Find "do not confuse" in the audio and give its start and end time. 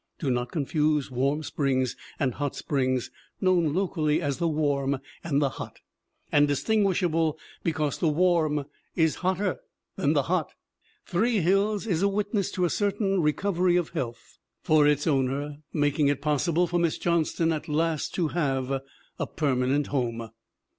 0.17-1.11